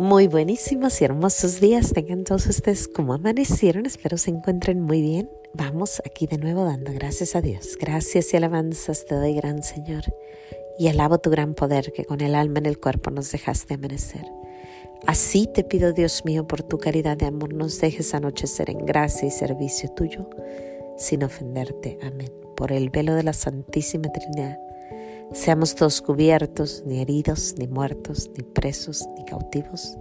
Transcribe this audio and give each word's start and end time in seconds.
Muy 0.00 0.28
buenísimos 0.28 0.98
y 1.02 1.04
hermosos 1.04 1.60
días 1.60 1.92
tengan 1.92 2.24
todos 2.24 2.46
ustedes 2.46 2.88
como 2.88 3.12
amanecieron. 3.12 3.84
Espero 3.84 4.16
se 4.16 4.30
encuentren 4.30 4.80
muy 4.80 5.02
bien. 5.02 5.28
Vamos 5.52 6.00
aquí 6.06 6.26
de 6.26 6.38
nuevo 6.38 6.64
dando 6.64 6.90
gracias 6.94 7.36
a 7.36 7.42
Dios. 7.42 7.76
Gracias 7.78 8.32
y 8.32 8.38
alabanzas 8.38 9.04
te 9.04 9.14
doy, 9.14 9.34
gran 9.34 9.62
Señor. 9.62 10.04
Y 10.78 10.88
alabo 10.88 11.18
tu 11.18 11.28
gran 11.28 11.52
poder 11.52 11.92
que 11.92 12.06
con 12.06 12.22
el 12.22 12.34
alma 12.34 12.60
en 12.60 12.64
el 12.64 12.80
cuerpo 12.80 13.10
nos 13.10 13.30
dejaste 13.30 13.74
amanecer. 13.74 14.24
Así 15.06 15.46
te 15.52 15.64
pido, 15.64 15.92
Dios 15.92 16.24
mío, 16.24 16.46
por 16.46 16.62
tu 16.62 16.78
caridad 16.78 17.18
de 17.18 17.26
amor, 17.26 17.52
nos 17.52 17.78
dejes 17.78 18.14
anochecer 18.14 18.70
en 18.70 18.86
gracia 18.86 19.28
y 19.28 19.30
servicio 19.30 19.90
tuyo, 19.90 20.30
sin 20.96 21.24
ofenderte. 21.24 21.98
Amén. 22.00 22.32
Por 22.56 22.72
el 22.72 22.88
velo 22.88 23.14
de 23.14 23.24
la 23.24 23.34
Santísima 23.34 24.10
Trinidad 24.10 24.58
Seamos 25.32 25.76
todos 25.76 26.02
cubiertos, 26.02 26.82
ni 26.84 27.00
heridos, 27.00 27.54
ni 27.56 27.68
muertos, 27.68 28.30
ni 28.36 28.42
presos, 28.42 29.06
ni 29.16 29.24
cautivos, 29.24 29.96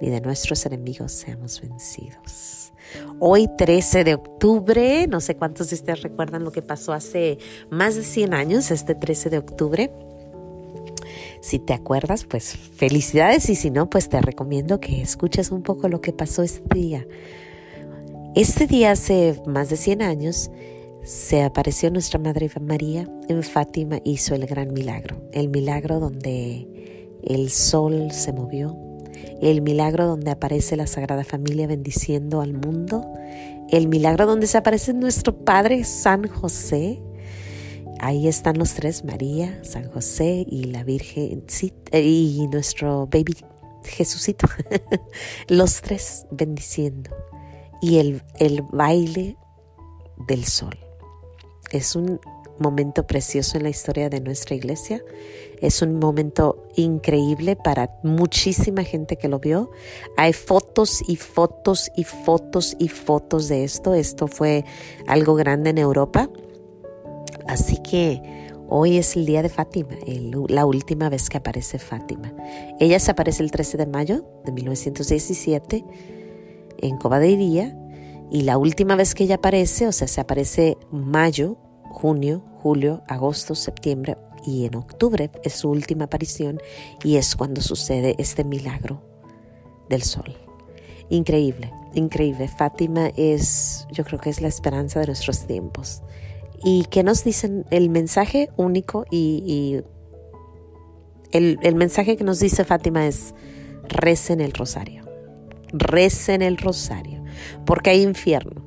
ni 0.00 0.10
de 0.10 0.20
nuestros 0.20 0.64
enemigos 0.64 1.10
seamos 1.10 1.60
vencidos. 1.60 2.72
Hoy 3.18 3.48
13 3.58 4.04
de 4.04 4.14
octubre, 4.14 5.08
no 5.08 5.20
sé 5.20 5.36
cuántos 5.36 5.70
de 5.70 5.74
ustedes 5.74 6.02
recuerdan 6.02 6.44
lo 6.44 6.52
que 6.52 6.62
pasó 6.62 6.92
hace 6.92 7.38
más 7.68 7.96
de 7.96 8.04
100 8.04 8.32
años, 8.32 8.70
este 8.70 8.94
13 8.94 9.30
de 9.30 9.38
octubre. 9.38 9.92
Si 11.40 11.58
te 11.58 11.72
acuerdas, 11.72 12.24
pues 12.24 12.56
felicidades 12.56 13.50
y 13.50 13.56
si 13.56 13.70
no, 13.70 13.90
pues 13.90 14.08
te 14.08 14.20
recomiendo 14.20 14.78
que 14.78 15.02
escuches 15.02 15.50
un 15.50 15.62
poco 15.64 15.88
lo 15.88 16.00
que 16.00 16.12
pasó 16.12 16.44
este 16.44 16.62
día. 16.72 17.06
Este 18.36 18.68
día 18.68 18.92
hace 18.92 19.42
más 19.46 19.68
de 19.68 19.76
100 19.76 20.02
años 20.02 20.50
se 21.02 21.42
apareció 21.42 21.90
nuestra 21.90 22.18
Madre 22.18 22.50
María 22.60 23.08
en 23.28 23.42
Fátima, 23.42 24.00
hizo 24.04 24.34
el 24.34 24.46
gran 24.46 24.72
milagro, 24.72 25.22
el 25.32 25.48
milagro 25.48 25.98
donde 25.98 27.18
el 27.22 27.50
sol 27.50 28.10
se 28.12 28.32
movió, 28.32 28.76
el 29.40 29.62
milagro 29.62 30.06
donde 30.06 30.30
aparece 30.30 30.76
la 30.76 30.86
Sagrada 30.86 31.24
Familia 31.24 31.66
bendiciendo 31.66 32.40
al 32.40 32.52
mundo, 32.52 33.06
el 33.70 33.88
milagro 33.88 34.26
donde 34.26 34.46
se 34.46 34.58
aparece 34.58 34.92
nuestro 34.92 35.44
Padre 35.44 35.84
San 35.84 36.26
José. 36.28 37.00
Ahí 37.98 38.28
están 38.28 38.58
los 38.58 38.74
tres, 38.74 39.04
María, 39.04 39.62
San 39.62 39.90
José 39.90 40.46
y 40.48 40.64
la 40.64 40.84
Virgen 40.84 41.44
y 41.92 42.48
nuestro 42.50 43.06
baby 43.06 43.36
Jesucito, 43.84 44.46
los 45.48 45.80
tres 45.80 46.26
bendiciendo. 46.30 47.10
Y 47.82 47.98
el, 47.98 48.22
el 48.38 48.62
baile 48.62 49.36
del 50.28 50.44
sol. 50.44 50.76
Es 51.70 51.94
un 51.94 52.20
momento 52.60 53.06
precioso 53.06 53.56
en 53.56 53.64
la 53.64 53.70
historia 53.70 54.08
de 54.08 54.20
nuestra 54.20 54.54
iglesia. 54.54 55.02
Es 55.60 55.82
un 55.82 55.98
momento 55.98 56.68
increíble 56.76 57.56
para 57.56 57.90
muchísima 58.02 58.84
gente 58.84 59.16
que 59.16 59.28
lo 59.28 59.40
vio. 59.40 59.70
Hay 60.16 60.32
fotos 60.32 61.02
y 61.08 61.16
fotos 61.16 61.90
y 61.96 62.04
fotos 62.04 62.76
y 62.78 62.88
fotos 62.88 63.48
de 63.48 63.64
esto. 63.64 63.94
Esto 63.94 64.28
fue 64.28 64.64
algo 65.06 65.34
grande 65.34 65.70
en 65.70 65.78
Europa. 65.78 66.30
Así 67.48 67.78
que 67.78 68.22
hoy 68.68 68.98
es 68.98 69.16
el 69.16 69.26
día 69.26 69.42
de 69.42 69.48
Fátima, 69.48 69.96
la 70.48 70.66
última 70.66 71.08
vez 71.08 71.28
que 71.28 71.38
aparece 71.38 71.78
Fátima. 71.78 72.32
Ella 72.78 73.00
se 73.00 73.10
aparece 73.10 73.42
el 73.42 73.50
13 73.50 73.78
de 73.78 73.86
mayo 73.86 74.24
de 74.44 74.52
1917 74.52 75.84
en 76.78 76.96
Cobadeiría 76.96 77.76
y 78.30 78.42
la 78.42 78.58
última 78.58 78.94
vez 78.94 79.14
que 79.14 79.24
ella 79.24 79.36
aparece, 79.36 79.88
o 79.88 79.92
sea, 79.92 80.06
se 80.06 80.20
aparece 80.20 80.76
mayo, 80.90 81.56
junio, 81.90 82.44
julio, 82.62 83.02
agosto, 83.08 83.54
septiembre 83.54 84.16
y 84.46 84.66
en 84.66 84.76
octubre 84.76 85.30
es 85.42 85.54
su 85.54 85.70
última 85.70 86.04
aparición 86.04 86.60
y 87.02 87.16
es 87.16 87.36
cuando 87.36 87.60
sucede 87.60 88.14
este 88.18 88.44
milagro 88.44 89.02
del 89.88 90.02
sol. 90.02 90.36
Increíble, 91.08 91.72
increíble. 91.94 92.46
Fátima 92.48 93.08
es, 93.16 93.86
yo 93.90 94.04
creo 94.04 94.20
que 94.20 94.30
es 94.30 94.40
la 94.40 94.48
esperanza 94.48 95.00
de 95.00 95.06
nuestros 95.06 95.46
tiempos. 95.46 96.02
¿Y 96.62 96.84
qué 96.84 97.02
nos 97.02 97.24
dicen? 97.24 97.66
El 97.70 97.90
mensaje 97.90 98.50
único 98.56 99.06
y, 99.10 99.80
el, 101.32 101.58
el 101.62 101.74
mensaje 101.74 102.16
que 102.16 102.24
nos 102.24 102.38
dice 102.38 102.64
Fátima 102.64 103.06
es 103.06 103.34
recen 103.88 104.40
el 104.40 104.52
rosario. 104.52 104.99
Recen 105.72 106.42
el 106.42 106.56
rosario 106.56 107.22
porque 107.64 107.90
hay 107.90 108.02
infierno. 108.02 108.64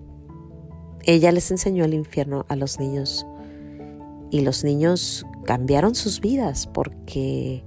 Ella 1.03 1.31
les 1.31 1.51
enseñó 1.51 1.83
el 1.85 1.93
infierno 1.93 2.45
a 2.47 2.55
los 2.55 2.79
niños 2.79 3.25
y 4.31 4.41
los 4.41 4.63
niños 4.63 5.25
cambiaron 5.45 5.95
sus 5.95 6.21
vidas 6.21 6.67
porque 6.67 7.63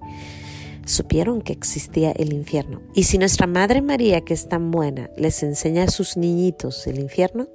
supieron 0.87 1.43
que 1.43 1.53
existía 1.53 2.13
el 2.13 2.33
infierno. 2.33 2.81
Y 2.95 3.05
si 3.05 3.19
nuestra 3.19 3.47
Madre 3.47 3.83
María, 3.83 4.23
que 4.23 4.35
es 4.35 4.49
tan 4.49 4.71
buena, 4.71 5.11
les 5.17 5.43
enseña 5.43 5.85
a 5.85 5.89
sus 5.89 6.17
niñitos 6.17 6.87
el 6.87 6.99
infierno, 6.99 7.49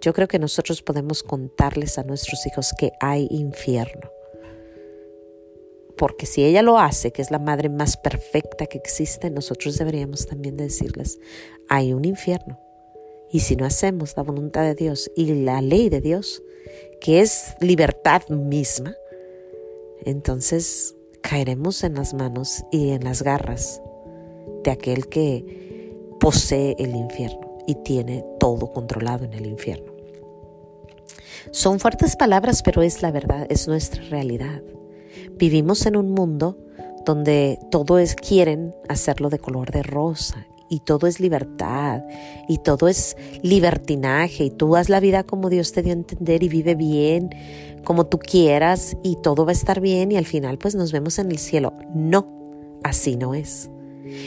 yo 0.00 0.12
creo 0.12 0.28
que 0.28 0.38
nosotros 0.38 0.82
podemos 0.82 1.22
contarles 1.22 1.98
a 1.98 2.04
nuestros 2.04 2.46
hijos 2.46 2.72
que 2.78 2.92
hay 3.00 3.26
infierno. 3.30 4.13
Porque 5.96 6.26
si 6.26 6.44
ella 6.44 6.62
lo 6.62 6.78
hace, 6.78 7.12
que 7.12 7.22
es 7.22 7.30
la 7.30 7.38
madre 7.38 7.68
más 7.68 7.96
perfecta 7.96 8.66
que 8.66 8.78
existe, 8.78 9.30
nosotros 9.30 9.78
deberíamos 9.78 10.26
también 10.26 10.56
decirles, 10.56 11.18
hay 11.68 11.92
un 11.92 12.04
infierno. 12.04 12.58
Y 13.30 13.40
si 13.40 13.56
no 13.56 13.64
hacemos 13.64 14.16
la 14.16 14.22
voluntad 14.22 14.62
de 14.62 14.74
Dios 14.74 15.10
y 15.16 15.34
la 15.34 15.60
ley 15.60 15.88
de 15.88 16.00
Dios, 16.00 16.42
que 17.00 17.20
es 17.20 17.54
libertad 17.60 18.22
misma, 18.28 18.94
entonces 20.04 20.94
caeremos 21.22 21.82
en 21.84 21.94
las 21.94 22.14
manos 22.14 22.64
y 22.70 22.90
en 22.90 23.04
las 23.04 23.22
garras 23.22 23.80
de 24.62 24.70
aquel 24.70 25.08
que 25.08 25.92
posee 26.20 26.76
el 26.78 26.94
infierno 26.94 27.58
y 27.66 27.76
tiene 27.76 28.24
todo 28.38 28.70
controlado 28.70 29.24
en 29.24 29.32
el 29.32 29.46
infierno. 29.46 29.92
Son 31.50 31.78
fuertes 31.78 32.16
palabras, 32.16 32.62
pero 32.62 32.82
es 32.82 33.02
la 33.02 33.10
verdad, 33.10 33.46
es 33.48 33.68
nuestra 33.68 34.02
realidad. 34.04 34.62
Vivimos 35.38 35.86
en 35.86 35.96
un 35.96 36.10
mundo 36.10 36.58
donde 37.04 37.58
todo 37.70 37.98
es 37.98 38.14
quieren 38.14 38.74
hacerlo 38.88 39.28
de 39.30 39.38
color 39.38 39.70
de 39.70 39.82
rosa 39.82 40.46
y 40.70 40.80
todo 40.80 41.06
es 41.06 41.20
libertad 41.20 42.02
y 42.48 42.58
todo 42.58 42.88
es 42.88 43.16
libertinaje 43.42 44.44
y 44.44 44.50
tú 44.50 44.76
haz 44.76 44.88
la 44.88 45.00
vida 45.00 45.22
como 45.22 45.50
Dios 45.50 45.72
te 45.72 45.82
dio 45.82 45.92
a 45.92 45.96
entender 45.96 46.42
y 46.42 46.48
vive 46.48 46.74
bien 46.74 47.30
como 47.84 48.06
tú 48.06 48.18
quieras 48.18 48.96
y 49.02 49.16
todo 49.16 49.44
va 49.44 49.50
a 49.50 49.52
estar 49.52 49.80
bien 49.80 50.10
y 50.10 50.16
al 50.16 50.24
final 50.24 50.58
pues 50.58 50.74
nos 50.74 50.90
vemos 50.90 51.18
en 51.18 51.30
el 51.30 51.38
cielo. 51.38 51.74
No, 51.94 52.26
así 52.82 53.16
no 53.16 53.34
es. 53.34 53.70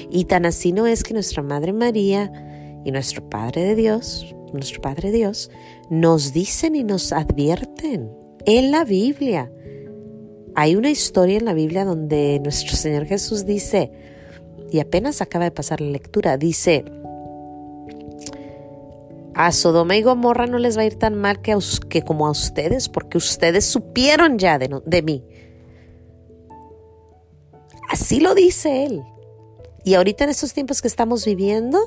Y 0.10 0.26
tan 0.26 0.46
así 0.46 0.72
no 0.72 0.88
es 0.88 1.04
que 1.04 1.14
nuestra 1.14 1.44
Madre 1.44 1.74
María 1.74 2.32
y 2.86 2.92
nuestro 2.92 3.30
Padre 3.30 3.64
de 3.64 3.76
Dios, 3.76 4.36
nuestro 4.54 4.82
Padre 4.82 5.12
Dios, 5.12 5.52
nos 5.90 6.34
dicen 6.34 6.76
y 6.76 6.84
nos 6.84 7.12
advierten 7.12 8.12
en 8.46 8.72
la 8.72 8.86
Biblia. 8.86 9.52
Hay 10.60 10.76
una 10.76 10.90
historia 10.90 11.38
en 11.38 11.46
la 11.46 11.54
Biblia 11.54 11.86
donde 11.86 12.40
nuestro 12.44 12.76
Señor 12.76 13.06
Jesús 13.06 13.46
dice, 13.46 13.92
y 14.72 14.80
apenas 14.80 15.22
acaba 15.22 15.46
de 15.46 15.52
pasar 15.52 15.82
la 15.82 15.92
lectura, 15.92 16.36
dice, 16.36 16.84
a 19.36 19.52
Sodoma 19.52 19.98
y 19.98 20.02
Gomorra 20.02 20.48
no 20.48 20.58
les 20.58 20.76
va 20.76 20.82
a 20.82 20.86
ir 20.86 20.96
tan 20.96 21.14
mal 21.14 21.44
que, 21.44 21.56
que 21.90 22.02
como 22.02 22.26
a 22.26 22.32
ustedes, 22.32 22.90
porque 22.90 23.20
ustedes 23.20 23.66
supieron 23.66 24.40
ya 24.40 24.58
de, 24.58 24.82
de 24.84 25.02
mí. 25.04 25.24
Así 27.92 28.20
lo 28.20 28.34
dice 28.34 28.84
él. 28.84 29.04
Y 29.84 29.94
ahorita 29.94 30.24
en 30.24 30.32
estos 30.32 30.54
tiempos 30.54 30.82
que 30.82 30.88
estamos 30.88 31.24
viviendo, 31.24 31.78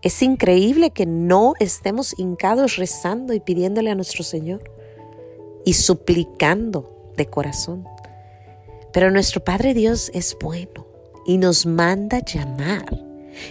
es 0.00 0.22
increíble 0.22 0.90
que 0.90 1.04
no 1.04 1.52
estemos 1.60 2.18
hincados 2.18 2.76
rezando 2.76 3.34
y 3.34 3.40
pidiéndole 3.40 3.90
a 3.90 3.94
nuestro 3.94 4.24
Señor 4.24 4.71
y 5.64 5.74
suplicando 5.74 7.12
de 7.16 7.26
corazón. 7.26 7.86
Pero 8.92 9.10
nuestro 9.10 9.42
Padre 9.42 9.74
Dios 9.74 10.10
es 10.14 10.36
bueno 10.40 10.86
y 11.26 11.38
nos 11.38 11.66
manda 11.66 12.20
llamar 12.20 12.84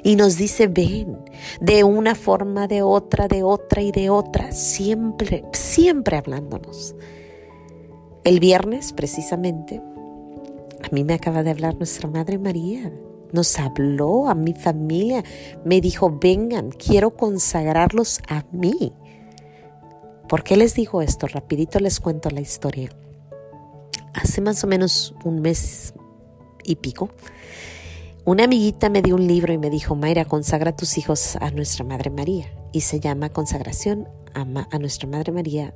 y 0.03 0.15
nos 0.15 0.37
dice 0.37 0.67
ven 0.67 1.17
de 1.59 1.83
una 1.83 2.15
forma, 2.15 2.67
de 2.67 2.81
otra, 2.81 3.27
de 3.27 3.43
otra 3.43 3.81
y 3.81 3.91
de 3.91 4.09
otra, 4.09 4.51
siempre, 4.51 5.43
siempre 5.53 6.17
hablándonos. 6.17 6.95
El 8.23 8.39
viernes 8.39 8.93
precisamente, 8.93 9.81
a 10.83 10.93
mí 10.93 11.03
me 11.03 11.13
acaba 11.13 11.43
de 11.43 11.51
hablar 11.51 11.75
nuestra 11.75 12.09
Madre 12.09 12.37
María. 12.37 12.91
Nos 13.31 13.57
habló 13.59 14.27
a 14.27 14.35
mi 14.35 14.53
familia, 14.53 15.23
me 15.63 15.79
dijo, 15.79 16.17
vengan, 16.21 16.69
quiero 16.71 17.15
consagrarlos 17.15 18.19
a 18.27 18.43
mí. 18.51 18.93
¿Por 20.31 20.43
qué 20.43 20.57
les 20.57 20.73
digo 20.73 21.03
esto? 21.03 21.27
Rapidito 21.27 21.79
les 21.79 21.99
cuento 21.99 22.31
la 22.31 22.41
historia 22.41 22.89
hace 24.13 24.41
más 24.41 24.63
o 24.63 24.67
menos 24.67 25.13
un 25.23 25.41
mes 25.41 25.93
y 26.63 26.75
pico, 26.75 27.09
una 28.23 28.43
amiguita 28.43 28.89
me 28.89 29.01
dio 29.01 29.15
un 29.15 29.25
libro 29.25 29.51
y 29.51 29.57
me 29.57 29.69
dijo, 29.69 29.95
Mayra, 29.95 30.25
consagra 30.25 30.75
tus 30.75 30.97
hijos 30.97 31.35
a 31.37 31.49
nuestra 31.51 31.83
Madre 31.83 32.11
María. 32.11 32.53
Y 32.71 32.81
se 32.81 32.99
llama 32.99 33.29
Consagración 33.29 34.07
a, 34.35 34.41
a 34.41 34.79
nuestra 34.79 35.09
Madre 35.09 35.31
María. 35.31 35.73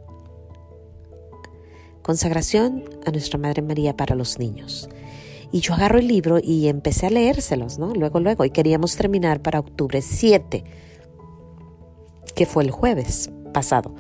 Consagración 2.04 2.84
a 3.06 3.12
nuestra 3.12 3.40
Madre 3.40 3.64
María 3.64 3.98
para 3.98 4.14
los 4.14 4.38
niños. 4.38 4.90
Y 5.52 5.62
yo 5.62 5.74
agarro 5.74 5.98
el 5.98 6.08
libro 6.08 6.38
y 6.42 6.68
empecé 6.68 7.08
a 7.08 7.10
leérselos, 7.10 7.80
¿no? 7.80 7.96
Luego, 7.96 8.20
luego. 8.20 8.46
Y 8.46 8.52
queríamos 8.52 8.96
terminar 8.96 9.42
para 9.42 9.60
octubre 9.60 10.04
7, 10.04 10.64
que 12.36 12.46
fue 12.46 12.64
el 12.64 12.70
jueves 12.70 13.32
pasado. 13.54 13.96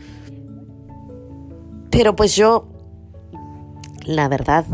Pero 1.95 2.13
pues 2.13 2.35
yo, 2.35 2.67
la 4.03 4.27
verdad, 4.27 4.65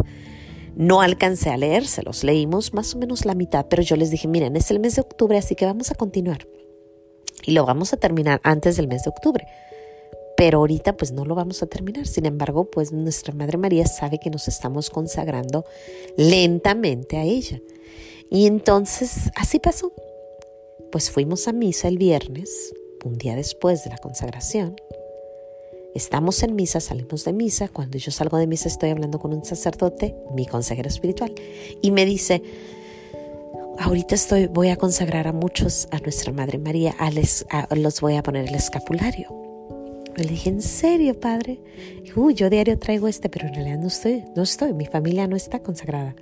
no 0.75 1.01
alcancé 1.01 1.51
a 1.51 1.57
leérselos. 1.57 2.23
Leímos 2.23 2.73
más 2.73 2.95
o 2.95 2.97
menos 2.97 3.25
la 3.25 3.35
mitad, 3.35 3.67
pero 3.69 3.83
yo 3.83 3.95
les 3.95 4.09
dije, 4.09 4.27
miren, 4.27 4.55
es 4.55 4.71
el 4.71 4.79
mes 4.79 4.95
de 4.95 5.01
octubre, 5.01 5.37
así 5.37 5.53
que 5.53 5.67
vamos 5.67 5.91
a 5.91 5.95
continuar. 5.95 6.47
Y 7.45 7.51
lo 7.51 7.63
vamos 7.63 7.93
a 7.93 7.97
terminar 7.97 8.41
antes 8.43 8.75
del 8.75 8.87
mes 8.87 9.03
de 9.03 9.11
octubre 9.11 9.45
pero 10.37 10.57
ahorita 10.57 10.97
pues 10.97 11.11
no 11.11 11.23
lo 11.23 11.35
vamos 11.35 11.61
a 11.61 11.67
terminar. 11.67 12.07
Sin 12.07 12.25
embargo, 12.25 12.65
pues 12.65 12.91
nuestra 12.91 13.31
Madre 13.31 13.59
María 13.59 13.85
sabe 13.85 14.17
que 14.17 14.31
nos 14.31 14.47
estamos 14.47 14.89
consagrando 14.89 15.65
lentamente 16.17 17.17
a 17.17 17.23
ella. 17.25 17.61
Y 18.31 18.47
entonces 18.47 19.29
así 19.35 19.59
pasó. 19.59 19.93
Pues 20.91 21.11
fuimos 21.11 21.47
a 21.47 21.53
misa 21.53 21.89
el 21.89 21.99
viernes, 21.99 22.73
un 23.05 23.19
día 23.19 23.35
después 23.35 23.83
de 23.83 23.91
la 23.91 23.99
consagración. 23.99 24.75
Estamos 25.93 26.41
en 26.43 26.55
misa, 26.55 26.79
salimos 26.79 27.25
de 27.25 27.33
misa. 27.33 27.67
Cuando 27.67 27.97
yo 27.97 28.11
salgo 28.11 28.37
de 28.37 28.47
misa 28.47 28.69
estoy 28.69 28.91
hablando 28.91 29.19
con 29.19 29.33
un 29.33 29.43
sacerdote, 29.43 30.15
mi 30.33 30.45
consejero 30.45 30.87
espiritual, 30.87 31.33
y 31.81 31.91
me 31.91 32.05
dice, 32.05 32.41
ahorita 33.77 34.15
estoy, 34.15 34.47
voy 34.47 34.69
a 34.69 34.77
consagrar 34.77 35.27
a 35.27 35.33
muchos 35.33 35.89
a 35.91 35.99
nuestra 35.99 36.31
Madre 36.31 36.59
María, 36.59 36.95
los 37.75 37.99
voy 37.99 38.15
a 38.15 38.23
poner 38.23 38.47
el 38.47 38.55
escapulario. 38.55 39.27
Le 40.15 40.25
dije, 40.25 40.49
¿en 40.49 40.61
serio, 40.61 41.19
padre? 41.19 41.61
Uy, 42.15 42.35
yo 42.35 42.49
diario 42.49 42.77
traigo 42.79 43.07
este, 43.07 43.27
pero 43.27 43.47
en 43.47 43.53
realidad 43.53 43.79
no 43.79 43.87
estoy, 43.87 44.23
no 44.35 44.43
estoy, 44.43 44.73
mi 44.73 44.85
familia 44.85 45.27
no 45.27 45.35
está 45.35 45.59
consagrada. 45.59 46.15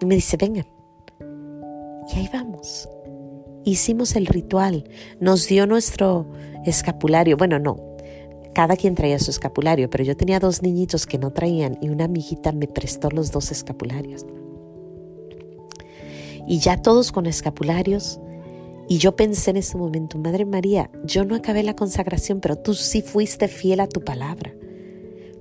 Y 0.00 0.06
me 0.06 0.14
dice, 0.14 0.36
vengan. 0.36 0.66
Y 2.08 2.18
ahí 2.18 2.30
vamos. 2.32 2.88
Hicimos 3.64 4.14
el 4.16 4.26
ritual, 4.26 4.88
nos 5.20 5.48
dio 5.48 5.66
nuestro 5.66 6.26
escapulario. 6.64 7.36
Bueno, 7.36 7.58
no, 7.58 7.87
cada 8.54 8.76
quien 8.76 8.94
traía 8.94 9.18
su 9.18 9.30
escapulario, 9.30 9.90
pero 9.90 10.04
yo 10.04 10.16
tenía 10.16 10.40
dos 10.40 10.62
niñitos 10.62 11.06
que 11.06 11.18
no 11.18 11.32
traían 11.32 11.78
y 11.80 11.88
una 11.88 12.04
amiguita 12.04 12.52
me 12.52 12.66
prestó 12.66 13.10
los 13.10 13.30
dos 13.30 13.50
escapularios. 13.50 14.26
Y 16.46 16.58
ya 16.60 16.80
todos 16.80 17.12
con 17.12 17.26
escapularios, 17.26 18.20
y 18.88 18.96
yo 18.96 19.14
pensé 19.16 19.50
en 19.50 19.58
ese 19.58 19.76
momento, 19.76 20.16
Madre 20.16 20.46
María, 20.46 20.90
yo 21.04 21.26
no 21.26 21.34
acabé 21.34 21.62
la 21.62 21.76
consagración, 21.76 22.40
pero 22.40 22.56
tú 22.56 22.72
sí 22.72 23.02
fuiste 23.02 23.46
fiel 23.46 23.80
a 23.80 23.86
tu 23.86 24.02
palabra. 24.02 24.54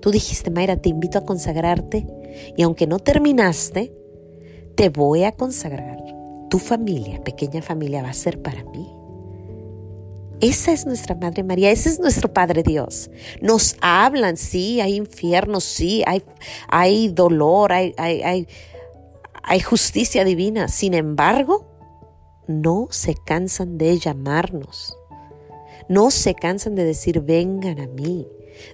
Tú 0.02 0.12
dijiste, 0.12 0.52
Mayra, 0.52 0.76
te 0.76 0.90
invito 0.90 1.18
a 1.18 1.26
consagrarte 1.26 2.06
y 2.58 2.62
aunque 2.64 2.88
no 2.88 3.00
terminaste, 3.00 3.94
te 4.76 4.90
voy 4.90 5.24
a 5.24 5.32
consagrar. 5.32 6.04
Tu 6.50 6.60
familia, 6.60 7.24
pequeña 7.24 7.62
familia, 7.62 8.04
va 8.04 8.10
a 8.10 8.14
ser 8.14 8.42
para 8.42 8.64
mí. 8.66 8.97
Esa 10.40 10.72
es 10.72 10.86
nuestra 10.86 11.16
Madre 11.16 11.44
María, 11.44 11.72
ese 11.72 11.90
es 11.90 12.00
nuestro 12.00 12.32
Padre 12.32 12.62
Dios. 12.62 13.10
Nos 13.42 13.76
hablan, 13.82 14.38
sí, 14.38 14.80
hay 14.82 14.96
infierno, 14.96 15.60
sí, 15.60 16.04
hay, 16.06 16.24
hay 16.68 17.08
dolor, 17.08 17.74
hay, 17.74 17.96
hay, 17.98 18.48
hay, 19.42 19.60
justicia 19.62 20.24
divina. 20.24 20.68
Sin 20.68 20.94
embargo, 20.94 21.66
no 22.46 22.88
se 22.92 23.16
cansan 23.16 23.80
de 23.80 23.98
llamarnos. 23.98 24.96
No 25.90 26.12
se 26.12 26.36
cansan 26.36 26.76
de 26.76 26.84
decir, 26.84 27.22
vengan 27.22 27.80
a 27.80 27.88
mí, 27.88 28.28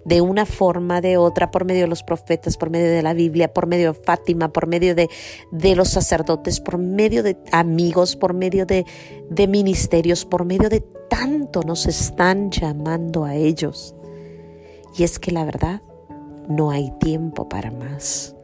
de 0.03 0.19
una 0.19 0.45
forma, 0.45 0.99
de 0.99 1.15
otra, 1.15 1.49
por 1.49 1.63
medio 1.63 1.83
de 1.83 1.87
los 1.87 2.03
profetas, 2.03 2.57
por 2.57 2.71
medio 2.71 2.89
de 2.89 3.03
la 3.03 3.13
Biblia, 3.13 3.53
por 3.53 3.67
medio 3.67 3.93
de 3.93 3.99
Fátima, 3.99 4.51
por 4.51 4.67
medio 4.67 4.95
de, 4.95 5.09
de 5.51 5.75
los 5.75 5.89
sacerdotes, 5.89 6.59
por 6.59 6.77
medio 6.77 7.23
de 7.23 7.37
amigos, 7.53 8.17
por 8.17 8.33
medio 8.33 8.65
de, 8.65 8.85
de 9.29 9.47
ministerios, 9.47 10.25
por 10.25 10.43
medio 10.43 10.67
de 10.67 10.83
tanto 11.13 11.61
nos 11.61 11.85
están 11.85 12.49
llamando 12.49 13.23
a 13.23 13.35
ellos. 13.35 13.93
Y 14.97 15.03
es 15.03 15.19
que 15.19 15.29
la 15.29 15.45
verdad, 15.45 15.83
no 16.49 16.71
hay 16.71 16.89
tiempo 16.99 17.47
para 17.47 17.69
más. 17.69 18.35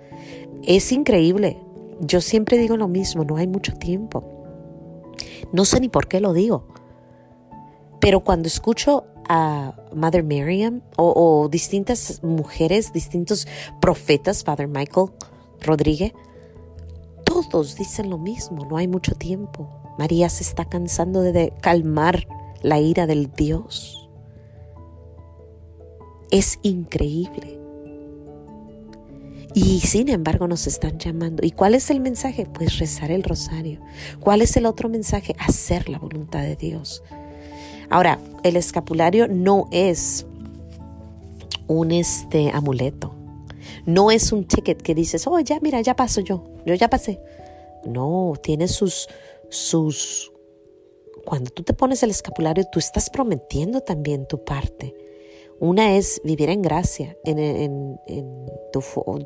Es 0.61 0.91
increíble. 0.91 1.57
Yo 1.99 2.21
siempre 2.21 2.59
digo 2.59 2.77
lo 2.77 2.87
mismo, 2.87 3.23
no 3.23 3.37
hay 3.37 3.47
mucho 3.47 3.73
tiempo. 3.73 4.23
No 5.51 5.65
sé 5.65 5.79
ni 5.79 5.89
por 5.89 6.07
qué 6.07 6.21
lo 6.21 6.31
digo. 6.31 6.67
Pero 7.99 8.19
cuando 8.19 8.47
escucho 8.47 9.05
a 9.27 9.73
Mother 9.95 10.23
Miriam 10.23 10.83
o, 10.95 11.49
distintas 11.49 12.21
mujeres, 12.21 12.93
distintos 12.93 13.47
profetas, 13.81 14.43
Father 14.43 14.67
Michael 14.67 15.07
Rodríguez, 15.59 16.13
todos 17.25 17.75
dicen 17.75 18.11
lo 18.11 18.19
mismo, 18.19 18.65
no 18.65 18.77
hay 18.77 18.87
mucho 18.87 19.15
tiempo. 19.15 19.67
María 19.97 20.29
se 20.29 20.43
está 20.43 20.65
cansando 20.65 21.23
de 21.23 21.51
calmar 21.61 22.27
la 22.61 22.79
ira 22.79 23.07
del 23.07 23.31
Dios. 23.31 24.09
Es 26.31 26.59
increíble. 26.61 27.59
Y 29.55 29.79
sin 29.79 30.09
embargo 30.09 30.47
nos 30.47 30.67
están 30.67 30.99
llamando. 30.99 31.45
¿Y 31.45 31.51
cuál 31.51 31.73
es 31.73 31.89
el 31.89 31.99
mensaje? 31.99 32.45
Pues 32.45 32.77
rezar 32.77 33.11
el 33.11 33.23
rosario. 33.23 33.81
¿Cuál 34.19 34.41
es 34.41 34.55
el 34.57 34.65
otro 34.65 34.89
mensaje? 34.89 35.35
Hacer 35.39 35.89
la 35.89 35.97
voluntad 35.97 36.41
de 36.41 36.55
Dios. 36.55 37.03
Ahora, 37.89 38.19
el 38.43 38.55
escapulario 38.55 39.27
no 39.27 39.67
es 39.71 40.27
un 41.67 41.91
este 41.91 42.51
amuleto. 42.51 43.15
No 43.85 44.11
es 44.11 44.31
un 44.31 44.45
ticket 44.45 44.81
que 44.81 44.93
dices, 44.93 45.25
oh, 45.25 45.39
ya, 45.39 45.59
mira, 45.61 45.81
ya 45.81 45.95
paso 45.95 46.21
yo, 46.21 46.43
yo 46.65 46.75
ya 46.75 46.89
pasé. 46.89 47.19
No, 47.85 48.33
tiene 48.41 48.67
sus, 48.67 49.07
sus, 49.49 50.31
cuando 51.25 51.51
tú 51.51 51.63
te 51.63 51.73
pones 51.73 52.03
el 52.03 52.09
escapulario, 52.09 52.65
tú 52.71 52.79
estás 52.79 53.09
prometiendo 53.09 53.81
también 53.81 54.27
tu 54.27 54.43
parte. 54.43 54.95
Una 55.59 55.97
es 55.97 56.21
vivir 56.23 56.49
en 56.49 56.61
gracia, 56.61 57.17
en, 57.25 57.99
tu, 58.71 58.81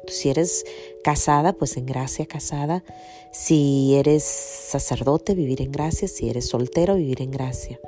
si 0.07 0.29
eres 0.29 0.65
casada, 1.03 1.53
pues 1.53 1.77
en 1.77 1.85
gracia 1.85 2.25
casada. 2.25 2.83
Si 3.31 3.95
eres 3.95 4.23
sacerdote, 4.23 5.35
vivir 5.35 5.61
en 5.61 5.71
gracia. 5.71 6.07
Si 6.07 6.29
eres 6.29 6.47
soltero, 6.47 6.95
vivir 6.95 7.21
en 7.21 7.29
gracia. 7.29 7.79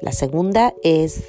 La 0.00 0.12
segunda 0.12 0.74
es 0.82 1.22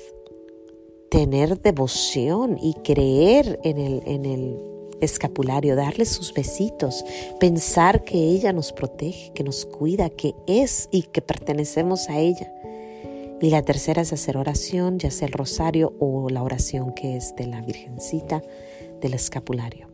tener 1.10 1.60
devoción 1.62 2.58
y 2.58 2.74
creer 2.76 3.60
en 3.64 3.78
el, 3.78 4.02
en 4.06 4.26
el 4.26 4.71
escapulario, 5.02 5.76
darle 5.76 6.06
sus 6.06 6.34
besitos, 6.34 7.04
pensar 7.40 8.04
que 8.04 8.18
ella 8.18 8.54
nos 8.54 8.72
protege, 8.72 9.32
que 9.34 9.44
nos 9.44 9.66
cuida, 9.66 10.10
que 10.10 10.36
es 10.48 10.88
y 10.92 11.04
que 11.04 11.22
pertenecemos 11.22 12.10
a 12.10 12.20
ella. 12.20 12.52
Y 13.42 13.50
la 13.50 13.64
tercera 13.64 14.04
es 14.04 14.14
hacer 14.14 14.38
oración, 14.38 15.00
ya 15.00 15.10
sea 15.10 15.28
el 15.28 15.34
rosario 15.34 15.94
o 16.00 16.30
la 16.30 16.44
oración 16.44 16.94
que 16.94 17.18
es 17.18 17.36
de 17.36 17.48
la 17.48 17.62
Virgencita 17.62 18.44
del 19.02 19.16
escapulario. 19.16 19.90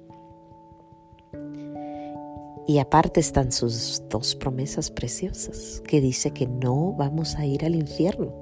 Y 2.68 2.80
aparte 2.80 3.22
están 3.22 3.54
sus 3.54 4.04
dos 4.10 4.36
promesas 4.36 4.92
preciosas, 4.92 5.82
que 5.88 6.02
dice 6.02 6.32
que 6.32 6.46
no 6.46 6.92
vamos 6.92 7.38
a 7.38 7.46
ir 7.46 7.64
al 7.64 7.76
infierno. 7.76 8.34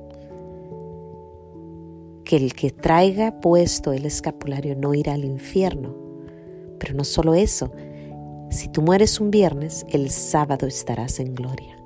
Que 2.23 2.37
el 2.37 2.55
que 2.55 2.71
traiga 2.71 3.39
puesto 3.39 3.93
el 3.93 4.07
escapulario 4.07 4.75
no 4.75 4.95
irá 4.95 5.13
al 5.13 5.23
infierno. 5.23 6.04
Pero 6.79 6.93
no 6.93 7.03
solo 7.03 7.33
eso, 7.33 7.71
si 8.49 8.69
tú 8.69 8.81
mueres 8.81 9.19
un 9.19 9.31
viernes, 9.31 9.85
el 9.89 10.09
sábado 10.09 10.67
estarás 10.67 11.19
en 11.19 11.33
gloria. 11.33 11.77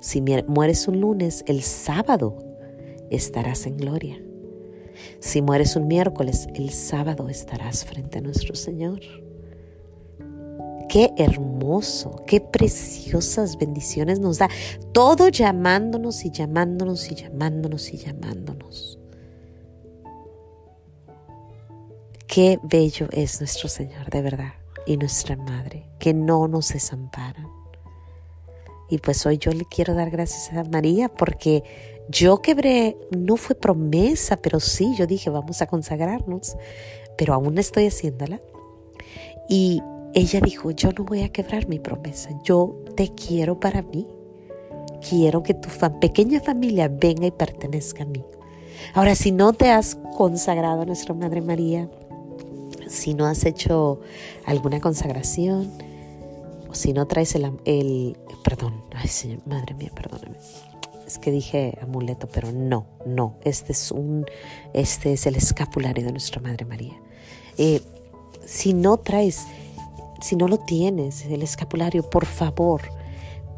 Si 0.00 0.20
mueres 0.20 0.86
un 0.88 1.00
lunes, 1.00 1.44
el 1.46 1.62
sábado 1.62 2.36
estarás 3.10 3.66
en 3.66 3.76
gloria. 3.76 4.20
Si 5.18 5.42
mueres 5.42 5.76
un 5.76 5.88
miércoles, 5.88 6.46
el 6.54 6.70
sábado 6.70 7.28
estarás 7.28 7.84
frente 7.84 8.18
a 8.18 8.20
nuestro 8.20 8.54
Señor. 8.54 9.00
Qué 10.88 11.12
hermoso, 11.16 12.22
qué 12.26 12.40
preciosas 12.40 13.56
bendiciones 13.56 14.20
nos 14.20 14.38
da. 14.38 14.48
Todo 14.92 15.28
llamándonos 15.28 16.24
y 16.24 16.30
llamándonos 16.30 17.10
y 17.10 17.14
llamándonos 17.14 17.92
y 17.92 17.96
llamándonos. 17.96 18.98
Qué 22.34 22.58
bello 22.64 23.06
es 23.12 23.38
nuestro 23.38 23.68
Señor, 23.68 24.10
de 24.10 24.20
verdad, 24.20 24.54
y 24.88 24.96
nuestra 24.96 25.36
Madre, 25.36 25.86
que 26.00 26.12
no 26.12 26.48
nos 26.48 26.72
desamparan. 26.72 27.46
Y 28.90 28.98
pues 28.98 29.24
hoy 29.24 29.38
yo 29.38 29.52
le 29.52 29.64
quiero 29.66 29.94
dar 29.94 30.10
gracias 30.10 30.52
a 30.52 30.68
María 30.68 31.08
porque 31.08 31.62
yo 32.08 32.42
quebré, 32.42 32.96
no 33.16 33.36
fue 33.36 33.54
promesa, 33.54 34.36
pero 34.36 34.58
sí, 34.58 34.96
yo 34.98 35.06
dije, 35.06 35.30
vamos 35.30 35.62
a 35.62 35.68
consagrarnos, 35.68 36.56
pero 37.16 37.34
aún 37.34 37.56
estoy 37.56 37.86
haciéndola. 37.86 38.40
Y 39.48 39.80
ella 40.12 40.40
dijo, 40.40 40.72
yo 40.72 40.90
no 40.90 41.04
voy 41.04 41.22
a 41.22 41.28
quebrar 41.28 41.68
mi 41.68 41.78
promesa, 41.78 42.30
yo 42.42 42.82
te 42.96 43.14
quiero 43.14 43.60
para 43.60 43.82
mí. 43.82 44.08
Quiero 45.08 45.44
que 45.44 45.54
tu 45.54 45.68
pequeña 46.00 46.40
familia 46.40 46.88
venga 46.88 47.28
y 47.28 47.30
pertenezca 47.30 48.02
a 48.02 48.06
mí. 48.06 48.24
Ahora, 48.92 49.14
si 49.14 49.30
no 49.30 49.52
te 49.52 49.70
has 49.70 49.96
consagrado 50.16 50.82
a 50.82 50.84
nuestra 50.84 51.14
Madre 51.14 51.40
María, 51.40 51.88
si 52.94 53.14
no 53.14 53.26
has 53.26 53.44
hecho 53.44 54.00
alguna 54.46 54.80
consagración, 54.80 55.70
o 56.68 56.74
si 56.74 56.92
no 56.92 57.06
traes 57.06 57.34
el, 57.34 57.58
el 57.64 58.16
perdón, 58.42 58.84
madre 59.46 59.74
mía, 59.74 59.90
perdóname. 59.94 60.36
Es 61.06 61.18
que 61.18 61.30
dije 61.30 61.78
amuleto, 61.82 62.28
pero 62.28 62.50
no, 62.50 62.86
no. 63.04 63.36
Este 63.44 63.72
es 63.72 63.90
un, 63.90 64.24
este 64.72 65.12
es 65.12 65.26
el 65.26 65.36
escapulario 65.36 66.04
de 66.04 66.12
nuestra 66.12 66.40
Madre 66.40 66.64
María. 66.64 66.94
Eh, 67.58 67.82
si 68.46 68.72
no 68.72 68.96
traes, 68.96 69.46
si 70.22 70.34
no 70.36 70.48
lo 70.48 70.58
tienes, 70.58 71.26
el 71.26 71.42
escapulario, 71.42 72.08
por 72.08 72.24
favor, 72.24 72.82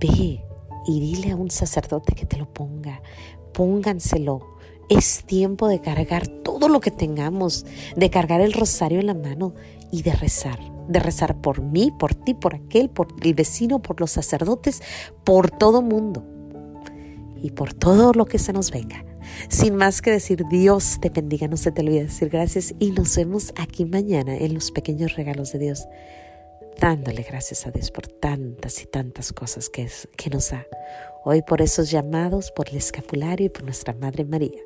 ve 0.01 0.45
y 0.87 1.01
dile 1.01 1.33
a 1.33 1.37
un 1.37 1.51
sacerdote 1.51 2.15
que 2.15 2.27
te 2.27 2.37
lo 2.37 2.53
ponga. 2.53 3.01
Pónganselo. 3.53 4.56
Es 4.89 5.25
tiempo 5.25 5.69
de 5.69 5.81
cargar 5.81 6.29
todo 6.29 6.69
lo 6.69 6.81
que 6.81 6.91
tengamos, 6.91 7.67
de 7.97 8.11
cargar 8.11 8.41
el 8.41 8.53
rosario 8.53 9.01
en 9.01 9.07
la 9.07 9.15
mano 9.15 9.55
y 9.91 10.03
de 10.03 10.13
rezar, 10.13 10.61
de 10.89 11.01
rezar 11.01 11.41
por 11.41 11.61
mí, 11.61 11.93
por 11.99 12.15
ti, 12.15 12.35
por 12.35 12.55
aquel, 12.55 12.89
por 12.89 13.09
el 13.23 13.35
vecino, 13.35 13.81
por 13.83 14.01
los 14.01 14.13
sacerdotes, 14.13 14.83
por 15.25 15.51
todo 15.51 15.83
mundo 15.83 16.25
y 17.43 17.51
por 17.51 17.75
todo 17.75 18.13
lo 18.13 18.27
que 18.27 18.39
se 18.39 18.53
nos 18.53 18.71
venga. 18.71 19.05
Sin 19.49 19.75
más 19.75 20.03
que 20.03 20.13
decir, 20.13 20.45
Dios 20.49 20.99
te 21.01 21.11
bendiga, 21.11 21.49
no 21.49 21.57
se 21.57 21.73
te 21.73 21.83
olvide 21.83 22.05
decir 22.05 22.29
gracias 22.29 22.75
y 22.79 22.93
nos 22.93 23.17
vemos 23.17 23.53
aquí 23.57 23.85
mañana 23.85 24.37
en 24.37 24.55
los 24.55 24.71
pequeños 24.71 25.17
regalos 25.17 25.53
de 25.53 25.59
Dios, 25.59 25.87
dándole 26.81 27.23
gracias 27.23 27.67
a 27.67 27.71
Dios 27.71 27.91
por 27.91 28.07
tantas 28.07 28.83
y 28.83 28.87
tantas 28.87 29.33
cosas 29.33 29.69
que, 29.69 29.89
que 30.17 30.31
nos 30.31 30.51
da. 30.51 30.67
Hoy 31.25 31.43
por 31.43 31.61
esos 31.61 31.91
llamados, 31.91 32.53
por 32.53 32.69
el 32.69 32.77
escapulario 32.77 33.47
y 33.47 33.51
por 33.51 33.65
nuestra 33.65 33.95
Madre 33.95 34.25
María. 34.25 34.66